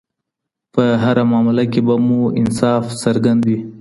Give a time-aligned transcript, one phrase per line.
[0.73, 3.57] په هره معامله کي به مو انصاف څرګند وي.